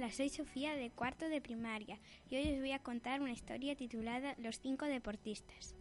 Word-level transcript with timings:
Hola, 0.00 0.12
soy 0.12 0.30
Sofía 0.30 0.76
de 0.76 0.88
cuarto 0.88 1.28
de 1.28 1.42
primaria 1.42 1.98
y 2.30 2.36
hoy 2.36 2.54
os 2.54 2.58
voy 2.58 2.72
a 2.72 2.78
contar 2.78 3.20
una 3.20 3.32
historia 3.32 3.76
titulada 3.76 4.34
Los 4.38 4.58
cinco 4.58 4.86
deportistas. 4.86 5.74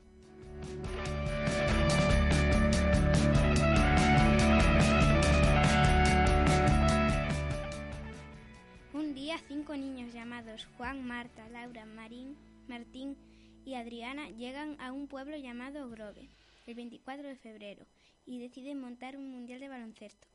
Un 8.92 9.14
día 9.14 9.38
cinco 9.48 9.78
niños 9.78 10.12
llamados 10.12 10.68
Juan, 10.76 11.08
Marta, 11.08 11.48
Laura, 11.48 11.86
Marín, 11.86 12.36
Martín 12.68 13.16
y 13.64 13.76
Adriana 13.76 14.28
llegan 14.32 14.76
a 14.82 14.92
un 14.92 15.08
pueblo 15.08 15.38
llamado 15.38 15.90
Grove 15.90 16.28
el 16.68 16.76
24 16.76 17.26
de 17.26 17.38
febrero 17.38 17.86
y 18.26 18.40
deciden 18.40 18.82
montar 18.82 19.16
un 19.16 19.32
mundial 19.32 19.62
de 19.62 19.70
baloncesto. 19.70 20.28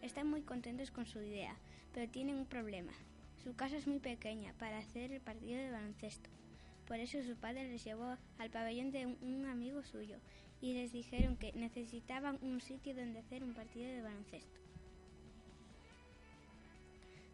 Están 0.00 0.28
muy 0.28 0.42
contentos 0.42 0.92
con 0.92 1.06
su 1.06 1.20
idea, 1.20 1.56
pero 1.92 2.08
tienen 2.08 2.36
un 2.36 2.46
problema. 2.46 2.92
Su 3.46 3.54
casa 3.54 3.76
es 3.76 3.86
muy 3.86 4.00
pequeña 4.00 4.52
para 4.58 4.78
hacer 4.78 5.12
el 5.12 5.20
partido 5.20 5.56
de 5.56 5.70
baloncesto. 5.70 6.28
Por 6.88 6.98
eso 6.98 7.22
su 7.22 7.36
padre 7.36 7.68
les 7.68 7.84
llevó 7.84 8.16
al 8.38 8.50
pabellón 8.50 8.90
de 8.90 9.06
un, 9.06 9.46
amigo 9.46 9.84
suyo 9.84 10.16
y 10.60 10.74
les 10.74 10.90
dijeron 10.90 11.36
que 11.36 11.52
necesitaban 11.52 12.40
un 12.42 12.60
sitio 12.60 12.96
donde 12.96 13.20
hacer 13.20 13.44
un 13.44 13.54
partido 13.54 13.86
de 13.86 14.02
baloncesto. 14.02 14.60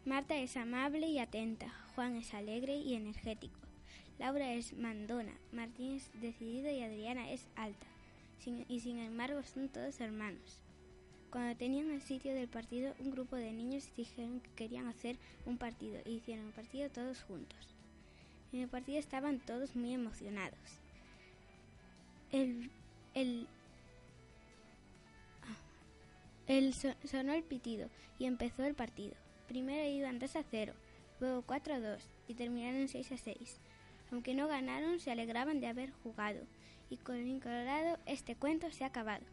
Marta 0.05 0.37
es 0.37 0.55
amable 0.55 1.07
y 1.07 1.17
atenta, 1.17 1.73
Juan 1.95 2.15
es 2.15 2.35
alegre 2.35 2.75
y 2.75 2.93
energético, 2.93 3.59
Laura 4.19 4.53
es 4.53 4.73
mandona, 4.73 5.33
Martín 5.51 5.95
es 5.95 6.11
decidido 6.21 6.69
y 6.69 6.83
Adriana 6.83 7.31
es 7.31 7.47
alta, 7.55 7.87
y 8.67 8.81
sin 8.81 8.99
embargo 8.99 9.41
son 9.41 9.67
todos 9.67 9.99
hermanos. 9.99 10.61
Cuando 11.33 11.55
tenían 11.57 11.89
el 11.89 12.03
sitio 12.03 12.31
del 12.35 12.47
partido, 12.47 12.93
un 12.99 13.09
grupo 13.09 13.35
de 13.35 13.51
niños 13.51 13.89
dijeron 13.97 14.39
que 14.39 14.51
querían 14.51 14.85
hacer 14.85 15.17
un 15.47 15.57
partido 15.57 15.99
y 16.05 16.11
hicieron 16.17 16.45
el 16.45 16.53
partido 16.53 16.91
todos 16.91 17.23
juntos. 17.23 17.57
En 18.51 18.59
el 18.59 18.67
partido 18.67 18.99
estaban 18.99 19.39
todos 19.39 19.75
muy 19.75 19.95
emocionados. 19.95 20.59
El, 22.31 22.69
el, 23.15 23.47
el 26.45 26.75
so- 26.75 26.93
sonó 27.03 27.33
el 27.33 27.41
pitido 27.43 27.89
y 28.19 28.25
empezó 28.25 28.63
el 28.63 28.75
partido. 28.75 29.15
Primero 29.47 29.89
iban 29.89 30.19
2 30.19 30.35
a 30.35 30.43
0, 30.43 30.73
luego 31.19 31.41
4 31.47 31.73
a 31.73 31.79
2 31.79 32.03
y 32.27 32.35
terminaron 32.35 32.87
6 32.87 33.11
a 33.11 33.17
6. 33.17 33.59
Aunque 34.11 34.35
no 34.35 34.47
ganaron, 34.47 34.99
se 34.99 35.09
alegraban 35.11 35.59
de 35.61 35.65
haber 35.67 35.89
jugado. 36.03 36.41
Y 36.91 36.97
con 36.97 37.15
el 37.15 37.41
colorado, 37.41 37.97
este 38.05 38.35
cuento 38.35 38.69
se 38.71 38.83
ha 38.83 38.87
acabado. 38.87 39.23